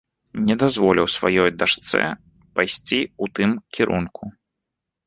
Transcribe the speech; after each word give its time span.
Не 0.45 0.55
дазволіў 0.63 1.09
сваёй 1.17 1.49
дачцэ 1.59 2.01
пайсці 2.57 2.99
у 3.27 3.33
тым 3.39 3.49
кірунку. 3.79 4.35